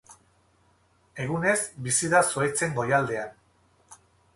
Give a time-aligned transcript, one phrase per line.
[1.25, 1.55] Egunez
[1.89, 3.41] bizi da zuhaitzen goialdean.